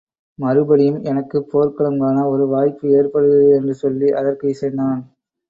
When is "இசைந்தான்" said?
4.49-4.99